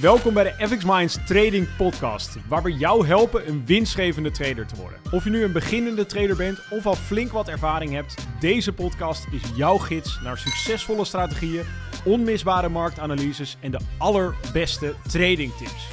[0.00, 4.76] Welkom bij de FX Minds Trading Podcast, waar we jou helpen een winstgevende trader te
[4.76, 4.98] worden.
[5.10, 9.26] Of je nu een beginnende trader bent of al flink wat ervaring hebt, deze podcast
[9.30, 11.64] is jouw gids naar succesvolle strategieën,
[12.04, 15.88] onmisbare marktanalyses en de allerbeste trading tips.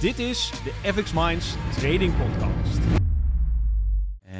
[0.00, 3.02] Dit is de FX Minds Trading Podcast.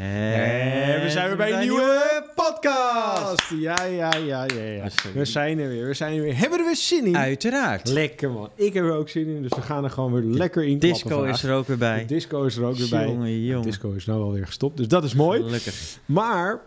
[0.02, 3.50] En we zijn weer bij een nieuwe podcast.
[3.60, 4.88] Ja, ja, ja, ja, ja.
[5.14, 6.38] We zijn er weer, we zijn er weer.
[6.38, 7.16] Hebben we er weer zin in?
[7.16, 7.88] Uiteraard.
[7.88, 8.50] Lekker man.
[8.54, 11.08] Ik heb er ook zin in, dus we gaan er gewoon weer lekker in Disco
[11.08, 11.34] vandaag.
[11.34, 11.98] is er ook weer bij.
[11.98, 13.06] De disco is er ook weer bij.
[13.06, 13.62] Jongen, jongen.
[13.62, 15.42] disco is nou alweer gestopt, dus dat is mooi.
[15.42, 15.98] Gelukkig.
[16.04, 16.60] Maar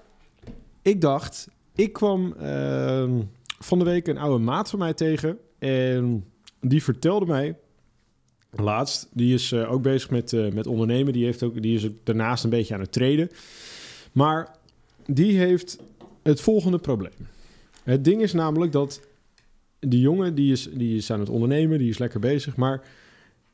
[0.81, 3.12] ik dacht, ik kwam ehm,
[3.59, 5.38] van de week een oude maat van mij tegen.
[5.59, 6.26] En
[6.62, 7.55] die vertelde mij
[8.59, 11.13] laatst, die is eh, ook bezig met, eh, met ondernemen.
[11.13, 13.30] Die, heeft ook, die is daarnaast een beetje aan het traden.
[14.12, 14.55] Maar
[15.05, 15.77] die heeft
[16.23, 17.27] het volgende probleem.
[17.84, 19.02] Het ding is namelijk dat
[19.80, 22.55] die jongen, die is, die is aan het ondernemen, die is lekker bezig.
[22.55, 22.84] Maar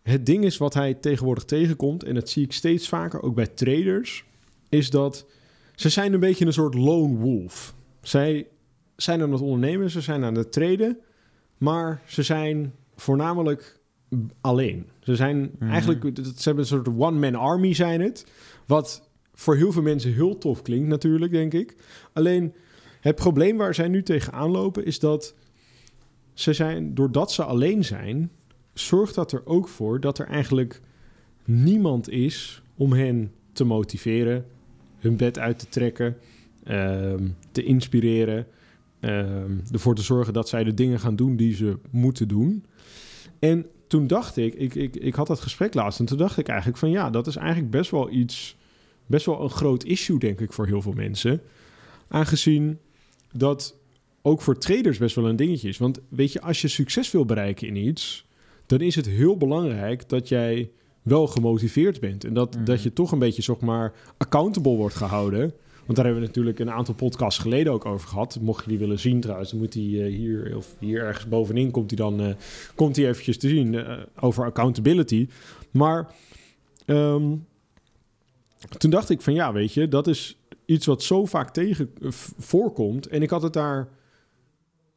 [0.03, 3.47] het ding is wat hij tegenwoordig tegenkomt, en dat zie ik steeds vaker ook bij
[3.47, 4.23] traders,
[4.69, 5.25] is dat
[5.75, 7.73] ze zijn een beetje een soort lone wolf.
[8.01, 8.47] Zij
[8.95, 10.97] zijn aan het ondernemen, ze zijn aan het traden,
[11.57, 13.79] maar ze zijn voornamelijk
[14.41, 14.85] alleen.
[14.99, 15.71] Ze zijn Mhm.
[15.71, 18.25] eigenlijk, ze hebben een soort one-man army zijn het,
[18.67, 21.75] wat voor heel veel mensen heel tof klinkt natuurlijk, denk ik.
[22.13, 22.53] Alleen
[22.99, 25.35] het probleem waar zij nu tegenaan lopen is dat
[26.33, 28.31] ze zijn, doordat ze alleen zijn,
[28.73, 30.81] zorgt dat er ook voor dat er eigenlijk
[31.45, 34.45] niemand is om hen te motiveren,
[34.97, 36.17] hun bed uit te trekken,
[36.63, 38.47] ehm, te inspireren,
[38.99, 42.65] ehm, ervoor te zorgen dat zij de dingen gaan doen die ze moeten doen.
[43.39, 46.47] En toen dacht ik, ik, ik, ik had dat gesprek laatst en toen dacht ik
[46.47, 48.55] eigenlijk van ja, dat is eigenlijk best wel iets,
[49.05, 51.41] best wel een groot issue denk ik voor heel veel mensen.
[52.07, 52.79] Aangezien
[53.33, 53.75] dat
[54.21, 55.77] ook voor traders best wel een dingetje is.
[55.77, 58.25] Want weet je, als je succes wil bereiken in iets,
[58.65, 60.69] dan is het heel belangrijk dat jij
[61.01, 62.23] wel gemotiveerd bent.
[62.23, 62.63] En dat, Mhm.
[62.63, 65.53] dat je toch een beetje, zeg maar, accountable wordt gehouden.
[65.85, 68.39] Want daar hebben we natuurlijk een aantal podcasts geleden ook over gehad.
[68.41, 71.71] Mocht je die willen zien trouwens, dan moet die eh, hier, of hier ergens bovenin
[71.71, 72.33] komt die dan eh,
[72.75, 75.27] komt die eventjes te zien eh, over accountability.
[75.71, 76.15] Maar
[76.85, 77.35] ehm,
[78.77, 81.93] toen dacht ik van ja, weet je, dat is iets wat zo vaak tegen
[82.37, 83.07] voorkomt.
[83.07, 83.89] En ik had het daar,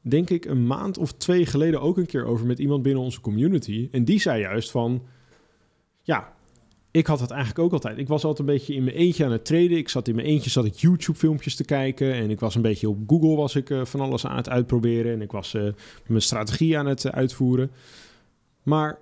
[0.01, 3.21] denk ik, een maand of twee geleden ook een keer over met iemand binnen onze
[3.21, 3.89] community.
[3.91, 5.03] En die zei juist van,
[6.03, 6.34] ja,
[6.95, 7.99] ik had het eigenlijk ook altijd.
[7.99, 9.77] Ik was altijd een beetje in mijn eentje aan het traden.
[9.77, 12.13] Ik zat in mijn eentje, zat ik YouTube-filmpjes te kijken.
[12.13, 15.13] En ik was een beetje op Google, was ik eh, van alles aan het uitproberen.
[15.13, 15.63] En ik was eh,
[16.07, 17.71] mijn strategie aan het eh, uitvoeren.
[18.63, 18.99] Maar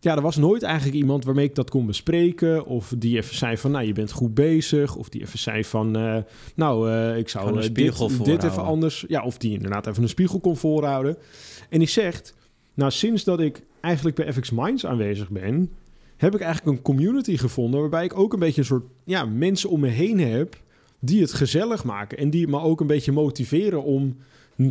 [0.00, 2.66] ja, er was nooit eigenlijk iemand waarmee ik dat kon bespreken.
[2.66, 4.96] Of die even zei van, nou, je bent goed bezig.
[4.96, 5.90] Of die even zei van,
[6.54, 9.04] nou, ik zou spiegel dit, dit even anders...
[9.08, 11.16] Ja, of die inderdaad even een spiegel kon voorhouden.
[11.68, 12.34] En die zegt,
[12.74, 15.70] nou, sinds dat ik eigenlijk bij FX Minds aanwezig ben...
[16.16, 17.80] heb ik eigenlijk een community gevonden...
[17.80, 20.62] waarbij ik ook een beetje een soort ja, mensen om me heen heb...
[21.00, 22.18] die het gezellig maken.
[22.18, 24.16] En die me ook een beetje motiveren om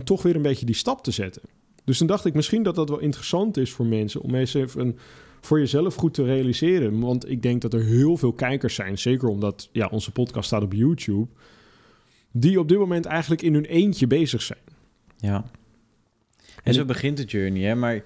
[0.04, 1.42] toch weer een beetje die stap te zetten.
[1.84, 4.22] Dus toen dacht ik misschien dat dat wel interessant is voor mensen...
[4.22, 4.98] om eens even
[5.42, 7.00] voor jezelf goed te realiseren.
[7.00, 8.98] Want ik denk dat er heel veel kijkers zijn...
[8.98, 11.28] zeker omdat ja, onze podcast staat op YouTube...
[12.32, 14.60] die op dit moment eigenlijk in hun eentje bezig zijn.
[15.18, 15.36] Ja.
[15.36, 17.76] En En zo ik- begint de journey, hè.
[17.76, 18.04] Maar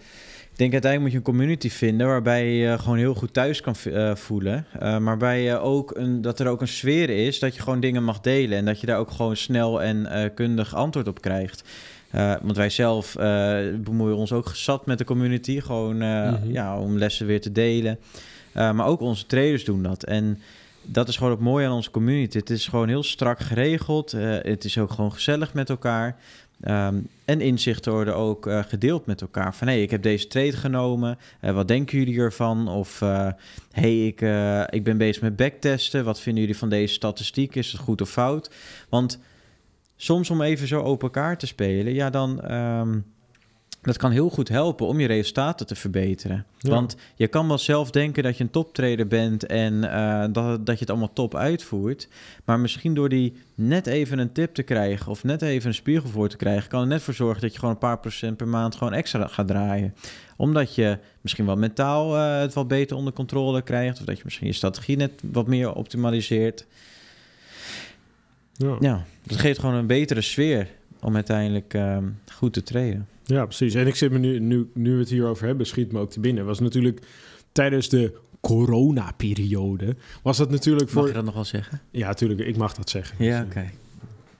[0.60, 2.08] denk uiteindelijk moet je een community vinden...
[2.08, 4.66] waarbij je je gewoon heel goed thuis kan eh, voelen.
[4.74, 7.40] Eh, maar waarbij je ook een, dat er ook een sfeer is...
[7.40, 8.58] dat je gewoon dingen mag delen...
[8.58, 11.64] en dat je daar ook gewoon snel en eh, kundig antwoord op krijgt.
[12.12, 15.60] Eh, want wij zelf eh, bemoeien ons ook zat met de community.
[15.60, 16.52] Gewoon eh, Mhm.
[16.52, 18.00] ja, om lessen weer te delen.
[18.54, 20.04] Eh, maar ook onze traders doen dat.
[20.04, 20.40] En
[20.92, 22.38] dat is gewoon het mooie aan onze community.
[22.38, 24.14] Het is gewoon heel strak geregeld.
[24.14, 26.16] Eh, het is ook gewoon gezellig met elkaar.
[26.62, 26.96] Ehm,
[27.26, 29.56] en inzichten worden ook eh, gedeeld met elkaar.
[29.56, 31.18] Van hé, hey, ik heb deze trade genomen.
[31.40, 32.68] Eh, wat denken jullie ervan?
[32.68, 33.32] Of hé,
[33.72, 34.22] hey, ik,
[34.70, 36.06] ik ben bezig met backtesten.
[36.06, 37.56] Wat vinden jullie van deze statistiek?
[37.56, 38.52] Is het goed of fout?
[38.90, 39.20] Want
[39.96, 42.42] soms om even zo open kaart te spelen, ja, dan.
[42.42, 43.00] ehm,
[43.82, 46.46] dat kan heel goed helpen om je resultaten te verbeteren.
[46.58, 46.70] Ja.
[46.70, 50.76] Want je kan wel zelf denken dat je een toptrader bent en eh, dat, dat
[50.76, 52.08] je het allemaal top uitvoert.
[52.46, 56.10] Maar misschien door die net even een tip te krijgen of net even een spiegel
[56.10, 58.48] voor te krijgen, kan er net voor zorgen dat je gewoon een paar procent per
[58.48, 59.96] maand gewoon extra gaat draaien.
[60.36, 64.00] Omdat je misschien wel mentaal eh, het wat beter onder controle krijgt.
[64.00, 66.66] Of dat je misschien je strategie net wat meer optimaliseert.
[68.54, 68.76] Ja.
[68.80, 70.68] Ja, dat geeft gewoon een betere sfeer
[71.02, 73.08] om uiteindelijk ehm, goed te traden.
[73.30, 73.74] Ja, precies.
[73.74, 76.20] En ik zit me nu, nu, nu we het hierover hebben, schiet me ook te
[76.20, 76.46] binnen.
[76.46, 77.00] Was natuurlijk
[77.52, 81.00] tijdens de coronaperiode, was dat natuurlijk voor...
[81.02, 81.82] Mag je dat nog wel zeggen?
[81.92, 83.26] Ja, natuurlijk, ik mag dat zeggen.
[83.26, 83.60] Ja, Dus, oké.
[83.60, 83.66] eh,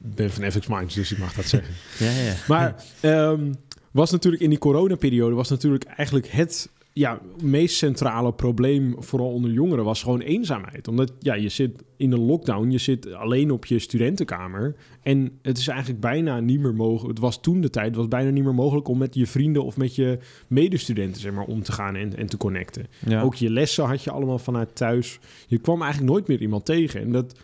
[0.10, 1.74] Ik ben van FX Minds, dus ik mag dat zeggen.
[2.06, 2.34] Ja, ja.
[2.48, 3.54] Maar ehm,
[3.92, 9.52] was natuurlijk in die coronaperiode was natuurlijk eigenlijk het ja, meest centrale probleem, vooral onder
[9.52, 10.88] jongeren, was gewoon eenzaamheid.
[10.88, 14.76] Omdat ja, je zit in een lockdown, je zit alleen op je studentenkamer.
[15.02, 17.10] En het is eigenlijk bijna niet meer mogelijk.
[17.10, 19.64] Het was toen de tijd, het was bijna niet meer mogelijk om met je vrienden
[19.64, 22.88] of met je medestudenten zeg maar, om te gaan en, en te connecten.
[23.06, 23.22] Ja.
[23.22, 25.20] Ook je lessen had je allemaal vanuit thuis.
[25.48, 27.02] Je kwam eigenlijk nooit meer iemand tegen.
[27.02, 27.40] En dat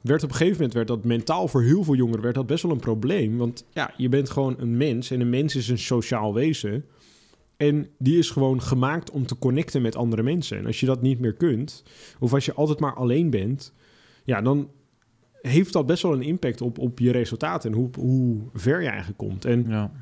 [0.00, 2.62] werd op een gegeven moment werd dat mentaal voor heel veel jongeren werd dat best
[2.62, 3.36] wel een probleem.
[3.36, 6.84] Want ja, je bent gewoon een mens en een mens is een sociaal wezen.
[7.58, 10.58] En die is gewoon gemaakt om te connecten met andere mensen.
[10.58, 11.82] En als je dat niet meer kunt,
[12.18, 13.72] of als je altijd maar alleen bent,
[14.24, 14.70] ja, dan
[15.40, 18.88] heeft dat best wel een impact op, op je resultaten en hoe, hoe ver je
[18.88, 19.44] eigenlijk komt.
[19.44, 19.92] En ja.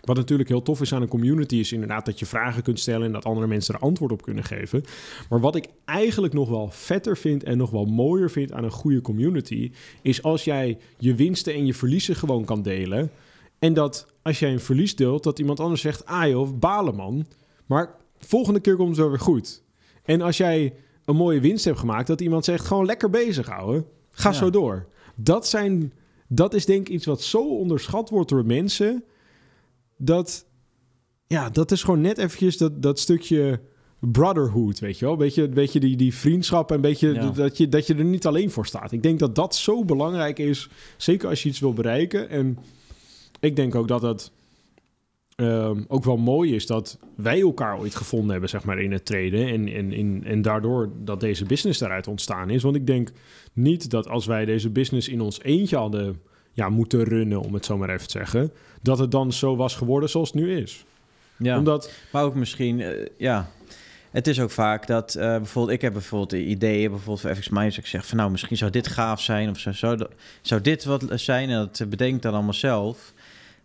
[0.00, 3.06] wat natuurlijk heel tof is aan een community, is inderdaad dat je vragen kunt stellen
[3.06, 4.84] en dat andere mensen er antwoord op kunnen geven.
[5.28, 8.70] Maar wat ik eigenlijk nog wel vetter vind en nog wel mooier vind aan een
[8.70, 9.72] goede community,
[10.02, 13.10] is als jij je winsten en je verliezen gewoon kan delen.
[13.58, 17.26] En dat als jij een verlies deelt, dat iemand anders zegt: Ah joh, balen man.
[17.66, 19.62] Maar volgende keer komt het wel weer goed.
[20.02, 20.74] En als jij
[21.04, 23.86] een mooie winst hebt gemaakt, dat iemand zegt: Gewoon lekker bezig houden.
[24.10, 24.34] Ga Ja.
[24.36, 24.86] zo door.
[25.14, 25.92] Dat, zijn,
[26.28, 29.04] dat is denk ik iets wat zo onderschat wordt door mensen.
[29.96, 30.46] Dat,
[31.26, 33.60] ja, dat is gewoon net eventjes dat, dat stukje
[33.98, 35.16] brotherhood, weet je wel?
[35.16, 37.30] Beetje, beetje die, die vriendschap en beetje Ja.
[37.30, 38.92] dat, je, dat je er niet alleen voor staat.
[38.92, 42.28] Ik denk dat dat zo belangrijk is, zeker als je iets wil bereiken.
[42.28, 42.58] En
[43.42, 44.30] ik denk ook dat het
[45.36, 49.04] ehm, ook wel mooi is dat wij elkaar ooit gevonden hebben, zeg maar, in het
[49.04, 49.48] treden.
[49.48, 52.62] En, en, en, en daardoor dat deze business daaruit ontstaan is.
[52.62, 53.12] Want ik denk
[53.52, 56.20] niet dat als wij deze business in ons eentje hadden
[56.52, 58.52] ja, moeten runnen, om het zo maar even te zeggen,
[58.82, 60.84] dat het dan zo was geworden zoals het nu is.
[61.36, 61.58] ja.
[61.58, 63.50] Omdat, Maar ook misschien, eh, ja.
[64.12, 67.48] Het is ook vaak dat eh, bijvoorbeeld, ik heb bijvoorbeeld de ideeën, bijvoorbeeld voor FX
[67.48, 70.06] Minds, ik zeg van nou, misschien zou dit gaaf zijn of zou, zou,
[70.42, 73.12] zou dit wat zijn en dat bedenk dan allemaal zelf.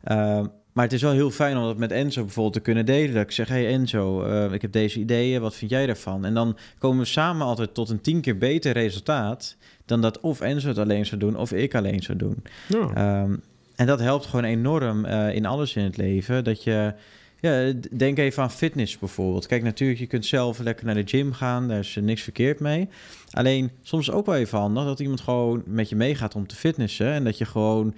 [0.03, 0.41] Eh,
[0.73, 3.13] maar het is wel heel fijn om dat met Enzo bijvoorbeeld te kunnen delen.
[3.13, 6.25] Dat ik zeg, hey Enzo, eh, ik heb deze ideeën, wat vind jij daarvan?
[6.25, 9.55] En dan komen we samen altijd tot een tien keer beter resultaat
[9.85, 12.43] dan dat of Enzo het alleen zou doen of ik alleen zou doen.
[12.67, 13.35] ja, Ehm,
[13.75, 16.43] en dat helpt gewoon enorm eh, in alles in het leven.
[16.43, 16.93] Dat je,
[17.39, 19.47] ja, denk even aan fitness bijvoorbeeld.
[19.47, 21.67] Kijk, natuurlijk, je kunt zelf lekker naar de gym gaan.
[21.67, 22.89] Daar is niks verkeerd mee.
[23.31, 27.07] Alleen, soms ook wel even handig dat iemand gewoon met je meegaat om te fitnessen.
[27.07, 27.95] En dat je gewoon,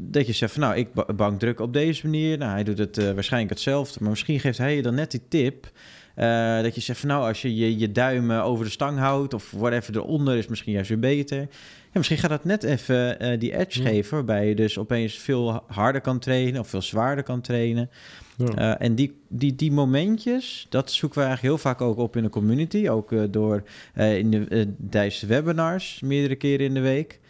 [0.00, 2.38] dat je zegt van, nou, ik ba- bankdruk op deze manier.
[2.38, 3.98] Nou, hij doet het eh, waarschijnlijk hetzelfde.
[4.00, 5.70] Maar misschien geeft hij je dan net die tip...
[6.14, 9.34] eh, dat je zegt van nou, als je je, je duimen over de stang houdt
[9.34, 11.38] of whatever eronder is misschien juist weer beter.
[11.38, 13.88] Ja, misschien gaat dat net even eh, die edge Ja.
[13.88, 17.90] geven, waarbij je dus opeens veel harder kan trainen of veel zwaarder kan trainen.
[18.36, 18.78] ja.
[18.78, 22.28] En die, die, die momentjes, dat zoeken we eigenlijk heel vaak ook op in de
[22.28, 22.88] community.
[22.88, 23.62] Ook door
[23.94, 27.20] in de, tijdens de webinars, meerdere keren in de week.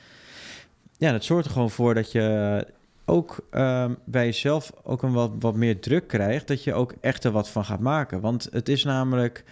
[0.99, 2.67] Ja, dat zorgt er gewoon voor dat je
[3.05, 6.47] ook ehm, bij jezelf ook een wat, wat meer druk krijgt.
[6.49, 8.21] Dat je ook echt er wat van gaat maken.
[8.21, 9.45] Want het is namelijk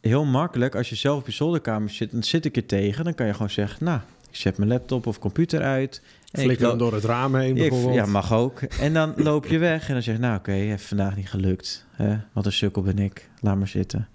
[0.00, 3.04] heel makkelijk als je zelf op je zolderkamer zit en zit ik er tegen.
[3.04, 6.02] Dan kan je gewoon zeggen, nou, ik zet mijn laptop of computer uit.
[6.32, 7.94] Flikker hem door het raam heen ik- bijvoorbeeld.
[7.94, 8.60] ja, mag ook.
[8.60, 11.86] En dan loop je weg en dan zeg je, nou oké, heeft vandaag niet gelukt.
[11.90, 12.16] Hè?
[12.32, 14.08] Wat een sukkel ben ik, laat maar zitten.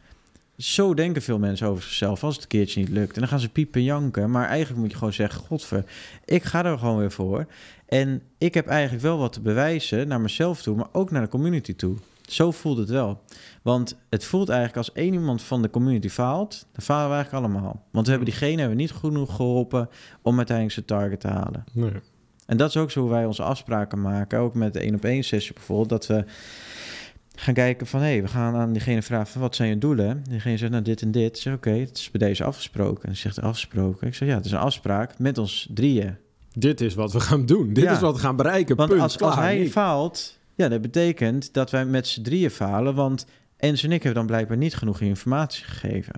[0.57, 3.13] Zo denken veel mensen over zichzelf als het een keertje niet lukt.
[3.13, 4.31] En dan gaan ze piepen en janken.
[4.31, 5.83] Maar eigenlijk moet je gewoon zeggen, godver,
[6.25, 7.45] ik ga er gewoon weer voor.
[7.85, 11.27] En ik heb eigenlijk wel wat te bewijzen naar mezelf toe, maar ook naar de
[11.27, 11.95] community toe.
[12.27, 13.21] Zo voelt het wel.
[13.61, 17.45] Want het voelt eigenlijk als één iemand van de community faalt, dan falen we eigenlijk
[17.45, 17.83] allemaal.
[17.91, 19.89] Want we hebben diegene hebben niet genoeg geholpen
[20.21, 21.63] om uiteindelijk zijn target te halen.
[21.73, 21.91] Nee.
[22.45, 24.39] En dat is ook zo hoe wij onze afspraken maken.
[24.39, 25.89] Ook met de één op één sessie bijvoorbeeld.
[25.89, 26.25] Dat we
[27.39, 27.99] gaan kijken van...
[27.99, 30.09] hé, hey, we gaan aan diegene vragen van wat zijn je doelen?
[30.09, 31.35] En diegene zegt nou dit en dit.
[31.35, 33.03] Ik zeg oké, het is bij deze afgesproken.
[33.03, 34.07] En hij zegt afgesproken.
[34.07, 36.15] Ik zeg ja, het is een afspraak met ons drieën.
[36.53, 37.73] Dit is wat we gaan doen.
[37.73, 37.91] Dit Ja.
[37.91, 38.75] is wat we gaan bereiken.
[38.75, 39.01] Want Punt.
[39.21, 40.35] als, hij faalt...
[40.55, 42.95] Ja, dat betekent dat wij met z'n drieën falen.
[42.95, 43.25] Want
[43.57, 46.13] Ens en ik hebben dan blijkbaar niet genoeg informatie gegeven.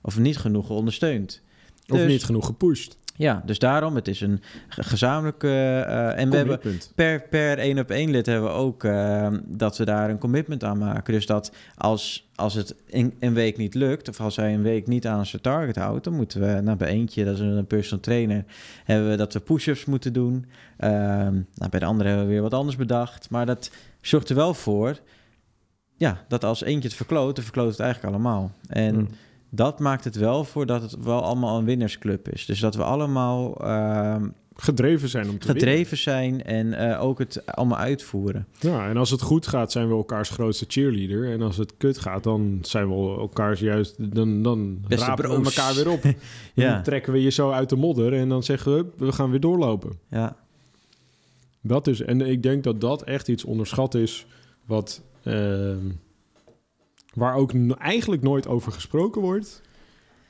[0.00, 1.42] Of niet genoeg ondersteund.
[1.88, 2.98] Of Dus- niet genoeg gepusht.
[3.18, 5.48] Ja, dus daarom, het is een ge- gezamenlijke...
[5.48, 6.60] eh, en we hebben
[6.94, 10.64] per, per één op één lid hebben we ook eh, dat we daar een commitment
[10.64, 11.12] aan maken.
[11.12, 14.86] Dus dat als, als het in, een week niet lukt, of als hij een week
[14.86, 18.00] niet aan zijn target houdt, dan moeten we nou, bij eentje, dat is een personal
[18.02, 18.44] trainer,
[18.84, 20.46] hebben we dat we push-ups moeten doen.
[20.76, 23.30] Ehm, nou, bij de andere hebben we weer wat anders bedacht.
[23.30, 23.70] Maar dat
[24.00, 24.98] zorgt er wel voor,
[25.96, 28.50] ja, dat als eentje het verkloot, dan verkloot het eigenlijk allemaal.
[28.68, 29.08] En Mm.
[29.50, 32.46] Dat maakt het wel voor dat het wel allemaal een winnersclub is.
[32.46, 34.28] Dus dat we allemaal ehm,
[34.60, 35.64] Gedreven zijn om te winnen.
[35.64, 38.46] gedreven zijn en eh, ook het allemaal uitvoeren.
[38.60, 41.32] Ja, en als het goed gaat, zijn we elkaars grootste cheerleader.
[41.32, 44.14] En als het kut gaat, dan zijn we elkaars juist...
[44.14, 46.02] Dan, dan Beste rapen we elkaar weer op.
[46.54, 46.72] Ja.
[46.72, 49.40] Dan trekken we je zo uit de modder en dan zeggen we, we gaan weer
[49.40, 49.98] doorlopen.
[50.10, 50.36] Ja,
[51.60, 54.26] Dat is, en ik denk dat dat echt iets onderschat is
[54.64, 55.86] wat, ehm,
[57.18, 59.60] waar ook eigenlijk nooit over gesproken wordt,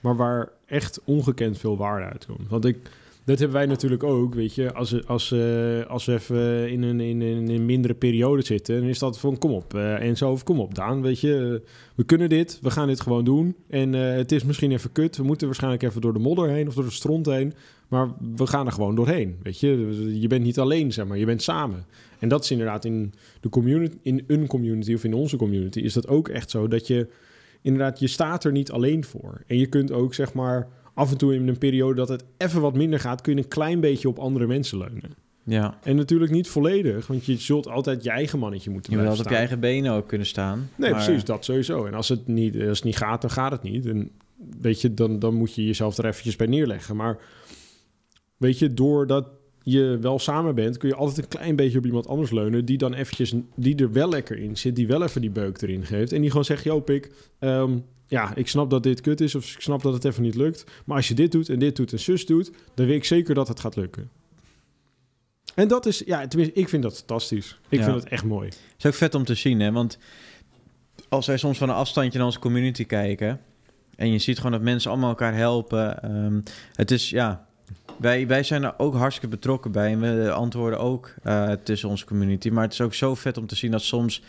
[0.01, 2.49] maar waar echt ongekend veel waarde uitkomt.
[2.49, 2.91] Want ik,
[3.29, 7.01] dat hebben wij natuurlijk ook, weet je, als, als, eh, als we even in een,
[7.01, 10.31] in, een, in mindere periode zitten, dan is dat van kom op eh, en zo
[10.31, 13.57] of kom op Daan, weet je, eh, we kunnen dit, we gaan dit gewoon doen.
[13.69, 16.75] En het is misschien even kut, we moeten waarschijnlijk even door de modder heen of
[16.75, 17.53] door de stront heen,
[17.89, 21.27] maar we gaan er gewoon doorheen, weet je, je bent niet alleen, zeg maar, je
[21.27, 21.87] bent samen.
[22.19, 25.93] En dat is inderdaad in de community, in een community of in onze community, is
[25.93, 27.09] dat ook echt zo dat je
[27.63, 29.43] inderdaad, je staat er niet alleen voor.
[29.47, 32.61] En je kunt ook zeg maar af en toe in een periode dat het even
[32.61, 35.15] wat minder gaat, kun je een klein beetje op andere mensen leunen.
[35.45, 35.79] Ja.
[35.83, 39.27] En natuurlijk niet volledig, want je zult altijd je eigen mannetje moeten Je blijven altijd
[39.27, 40.71] op je eigen benen ook kunnen staan.
[40.77, 41.87] Nee, Maar- precies, dat sowieso.
[41.87, 43.87] En als het niet, als het niet gaat, dan gaat het niet.
[43.87, 44.11] En
[44.61, 46.97] weet je, dan, dan moet je jezelf er eventjes bij neerleggen.
[46.97, 47.19] Maar
[48.37, 49.29] weet je, doordat
[49.63, 52.79] je wel samen bent, kun je altijd een klein beetje op iemand anders leunen, die
[52.79, 56.13] dan eventjes, die er wel lekker in zit, die wel even die beuk erin geeft.
[56.13, 57.79] En die gewoon zegt, yo pik, ehm,
[58.09, 60.65] ja, ik snap dat dit kut is, of ik snap dat het even niet lukt.
[60.85, 63.35] Maar als je dit doet en dit doet en zus doet, dan weet ik zeker
[63.35, 64.11] dat het gaat lukken.
[65.55, 67.59] En dat is, ja, tenminste, ik vind dat fantastisch.
[67.69, 67.85] Ik Ja.
[67.85, 68.47] vind het echt mooi.
[68.49, 69.73] Het is ook vet om te zien, hè?
[69.73, 69.99] Want
[71.09, 73.41] als wij soms van een afstandje naar onze community kijken...
[73.97, 76.03] en je ziet gewoon dat mensen allemaal elkaar helpen...
[76.03, 76.41] ehm,
[76.75, 77.47] het is, ja...
[77.97, 79.93] Wij, wij zijn er ook hartstikke betrokken bij...
[79.93, 82.49] en we antwoorden ook eh, tussen onze community.
[82.49, 84.23] Maar het is ook zo vet om te zien dat soms...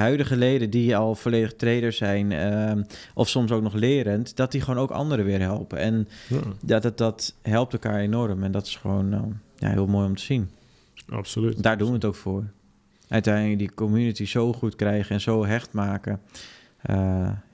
[0.00, 2.32] huidige leden die al volledig trader zijn...
[2.32, 2.82] ehm,
[3.14, 4.36] of soms ook nog lerend...
[4.36, 5.78] dat die gewoon ook anderen weer helpen.
[5.78, 8.42] En Ja, dat, dat, dat helpt elkaar enorm.
[8.42, 9.20] En dat is gewoon eh,
[9.56, 10.50] ja, heel mooi om te zien.
[11.08, 11.62] absoluut.
[11.62, 12.44] Daar doen we het ook voor.
[13.08, 16.20] Uiteindelijk die community zo goed krijgen en zo hecht maken.
[16.82, 16.96] eh,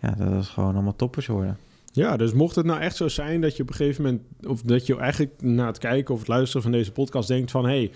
[0.01, 1.59] ja, dat het gewoon allemaal toppers worden.
[1.93, 4.63] Ja, dus mocht het nou echt zo zijn dat je op een gegeven moment, of
[4.63, 7.71] dat je eigenlijk na het kijken of het luisteren van deze podcast denkt van, hé,
[7.71, 7.91] hey,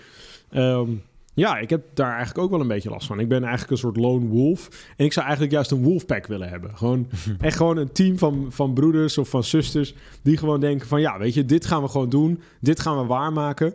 [0.63, 0.89] ehm,
[1.35, 3.19] ja, ik heb daar eigenlijk ook wel een beetje last van.
[3.19, 6.49] Ik ben eigenlijk een soort lone wolf en ik zou eigenlijk juist een wolfpack willen
[6.49, 6.77] hebben.
[6.77, 7.07] Gewoon
[7.39, 11.19] echt gewoon een team van, van broeders of van zusters die gewoon denken van, ja,
[11.19, 13.73] weet je, dit gaan we gewoon doen, dit gaan we waarmaken.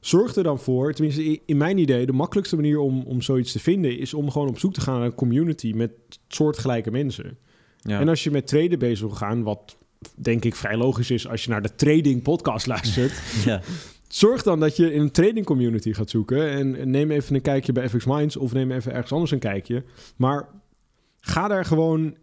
[0.00, 3.60] Zorg er dan voor, tenminste in mijn idee, de makkelijkste manier om, om zoiets te
[3.60, 5.90] vinden is om gewoon op zoek te gaan naar een community met
[6.28, 7.38] soortgelijke mensen.
[7.80, 8.00] Ja.
[8.00, 9.76] En als je met traden bezig wil gaan, wat
[10.14, 13.12] denk ik vrij logisch is als je naar de trading podcast luistert,
[13.44, 13.60] ja.
[14.14, 17.72] Zorg dan dat je in een trading community gaat zoeken en neem even een kijkje
[17.72, 19.84] bij FX Minds of neem even ergens anders een kijkje.
[20.16, 20.48] Maar
[21.20, 22.16] ga daar gewoon,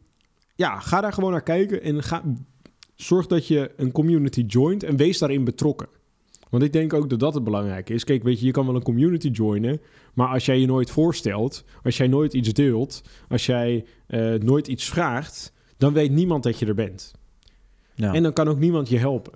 [0.55, 2.23] ja, ga daar gewoon naar kijken en ga,
[2.95, 5.87] zorg dat je een community joint en wees daarin betrokken.
[6.49, 8.03] Want ik denk ook dat dat het belangrijke is.
[8.03, 9.81] Kijk, weet je, je kan wel een community joinen,
[10.13, 14.67] maar als jij je nooit voorstelt, als jij nooit iets deelt, als jij eh, nooit
[14.67, 17.13] iets vraagt, dan weet niemand dat je er bent.
[17.95, 18.13] Ja.
[18.13, 19.33] En dan kan ook niemand je helpen.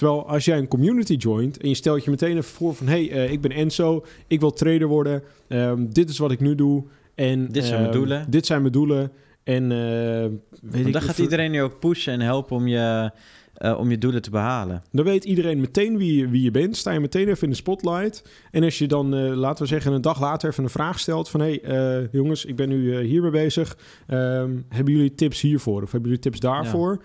[0.00, 2.86] Terwijl als jij een community joint en je stelt je meteen even voor van...
[2.86, 6.40] hé, hey, eh, ik ben Enzo, ik wil trader worden, ehm, dit is wat ik
[6.40, 6.84] nu doe.
[7.14, 8.30] En, Dit zijn mijn ehm, doelen.
[8.30, 9.12] Dit zijn mijn doelen.
[9.42, 13.10] En eh, weet ik dan gaat iedereen je ook pushen en helpen om je,
[13.54, 14.82] eh, om je doelen te behalen.
[14.92, 16.76] Dan weet iedereen meteen wie je, wie je bent.
[16.76, 18.24] Sta je meteen even in de spotlight.
[18.50, 21.40] En als je dan, laten we zeggen, een dag later even een vraag stelt van...
[21.40, 23.76] hé, hey, jongens, ik ben nu hiermee bezig.
[24.06, 25.82] Ehm, hebben jullie tips hiervoor?
[25.82, 27.00] Of hebben jullie tips daarvoor?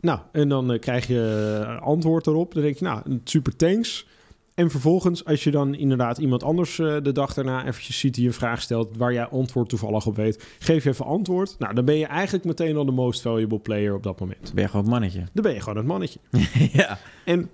[0.00, 2.54] Nou, en dan eh, krijg je eh, antwoord erop.
[2.54, 4.06] Dan denk je, nou, super thanks.
[4.56, 8.26] En vervolgens, als je dan inderdaad iemand anders eh, de dag daarna eventjes ziet die
[8.26, 8.96] een vraag stelt...
[8.96, 11.56] waar jij antwoord toevallig op weet, geef je even antwoord.
[11.58, 14.42] Nou, dan ben je eigenlijk meteen al de most valuable player op dat moment.
[14.42, 15.24] Dan ben je gewoon een mannetje.
[15.32, 16.18] Dan ben je gewoon het mannetje.
[16.72, 16.98] ja.
[17.24, 17.50] En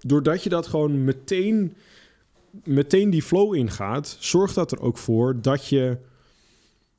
[0.00, 1.74] doordat je dat gewoon meteen,
[2.64, 5.96] meteen die flow ingaat, zorgt dat er ook voor dat je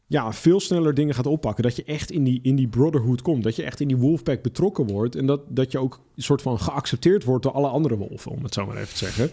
[0.07, 1.63] ja, veel sneller dingen gaat oppakken.
[1.63, 3.43] Dat je echt in die, in die brotherhood komt.
[3.43, 5.15] Dat je echt in die wolfpack betrokken wordt.
[5.15, 8.43] En dat, dat je ook een soort van geaccepteerd wordt door alle andere wolven, om
[8.43, 9.29] het zo maar even te zeggen.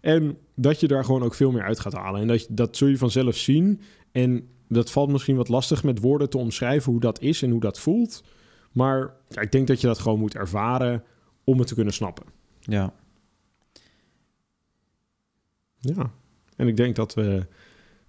[0.00, 2.20] En dat je daar gewoon ook veel meer uit gaat halen.
[2.20, 3.80] En dat, dat zul je vanzelf zien.
[4.12, 7.60] En dat valt misschien wat lastig met woorden te omschrijven hoe dat is en hoe
[7.60, 8.24] dat voelt.
[8.72, 11.04] Maar ja, ik denk dat je dat gewoon moet ervaren
[11.44, 12.24] om het te kunnen snappen.
[12.60, 12.92] ja.
[15.84, 16.12] Ja.
[16.56, 17.46] En ik denk dat we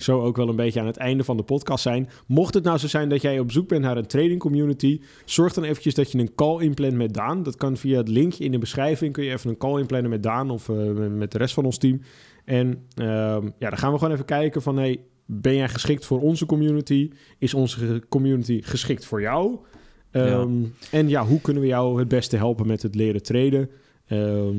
[0.03, 2.09] zo ook wel een beetje aan het einde van de podcast zijn.
[2.27, 5.53] Mocht het nou zo zijn dat jij op zoek bent naar een trading community, zorg
[5.53, 7.43] dan eventjes dat je een call inplant met Daan.
[7.43, 9.13] Dat kan via het linkje in de beschrijving.
[9.13, 10.75] Kun je even een call inplannen met Daan of eh,
[11.09, 12.01] met de rest van ons team.
[12.45, 16.21] En ehm, ja, dan gaan we gewoon even kijken van, hey, ben jij geschikt voor
[16.21, 17.11] onze community?
[17.37, 19.57] Is onze community geschikt voor jou?
[20.11, 20.51] Ehm,
[20.91, 23.69] En ja, hoe kunnen we jou het beste helpen met het leren traden?
[24.07, 24.55] Ehm,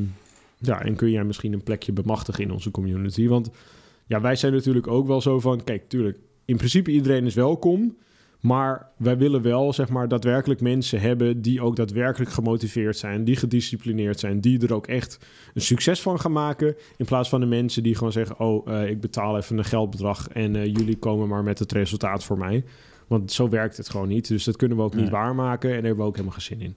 [0.58, 3.28] ja, en kun jij misschien een plekje bemachtigen in onze community?
[3.28, 3.50] Want
[4.06, 5.64] ja, wij zijn natuurlijk ook wel zo van...
[5.64, 7.96] Kijk, tuurlijk, in principe iedereen is welkom...
[8.44, 11.42] Maar wij willen wel, zeg maar, daadwerkelijk mensen hebben...
[11.42, 13.24] die ook daadwerkelijk gemotiveerd zijn...
[13.24, 14.40] die gedisciplineerd zijn...
[14.40, 15.18] die er ook echt
[15.54, 16.76] een succes van gaan maken...
[16.96, 18.38] in plaats van de mensen die gewoon zeggen...
[18.38, 20.28] oh, eh, ik betaal even een geldbedrag...
[20.28, 22.64] en eh, jullie komen maar met het resultaat voor mij.
[23.06, 24.28] Want zo werkt het gewoon niet.
[24.28, 25.70] Dus dat kunnen we ook niet waarmaken.
[25.70, 26.76] En daar hebben we ook helemaal geen zin in.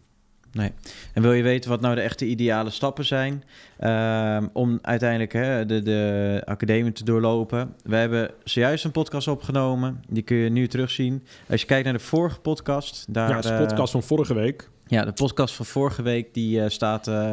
[1.14, 3.44] En wil je weten wat nou de echte ideale stappen zijn
[3.78, 7.76] ehm, om uiteindelijk hè, de, de academie te doorlopen?
[7.84, 10.04] We hebben zojuist een podcast opgenomen.
[10.08, 11.26] Die kun je nu terugzien.
[11.50, 14.70] Als je kijkt naar de vorige podcast, daar, ja, de eh, podcast van vorige week.
[14.88, 17.32] ja, de podcast van vorige week, die, eh, staat, eh,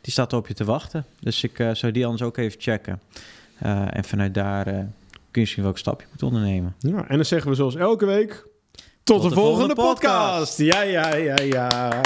[0.00, 1.04] die staat op je te wachten.
[1.20, 3.00] Dus ik zou die anders ook even checken.
[3.90, 4.64] En vanuit daar
[5.30, 6.74] kun je zien welk stap je moet ondernemen.
[6.78, 8.46] Ja, en dan zeggen we zoals elke week...
[9.06, 10.58] Tot, de, volgende, podcast.
[10.58, 12.00] Ja, ja, ja, ja.